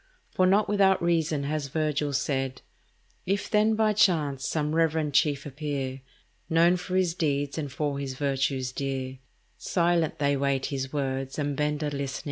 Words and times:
For 0.31 0.47
not 0.47 0.67
without 0.67 0.99
reason 0.99 1.43
has 1.43 1.67
Virgil 1.67 2.11
said— 2.11 2.63
"If 3.27 3.51
then, 3.51 3.75
by 3.75 3.93
chance, 3.93 4.47
some 4.47 4.73
reverend 4.73 5.13
chief 5.13 5.45
appear, 5.45 6.01
Known 6.49 6.75
for 6.77 6.95
his 6.95 7.13
deeds 7.13 7.59
and 7.59 7.71
for 7.71 7.99
his 7.99 8.15
virtues 8.15 8.71
dear, 8.71 9.19
Silent 9.59 10.17
they 10.17 10.35
wait 10.35 10.65
his 10.65 10.91
words 10.91 11.37
and 11.37 11.55
bend 11.55 11.83
a 11.83 11.91
listening 11.91 12.09
ear." 12.15 12.19